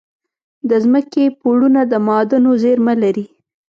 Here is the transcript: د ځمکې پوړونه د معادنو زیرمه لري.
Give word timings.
د 0.69 0.71
ځمکې 0.83 1.23
پوړونه 1.39 1.81
د 1.91 1.93
معادنو 2.05 2.51
زیرمه 2.63 2.93
لري. 3.03 3.25